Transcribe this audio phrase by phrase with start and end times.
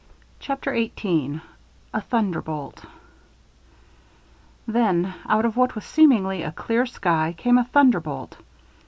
[0.39, 1.41] CHAPTER XVIII
[1.93, 2.85] A THUNDERBOLT
[4.67, 8.37] Then, out of what was seemingly a clear sky, came a thunderbolt.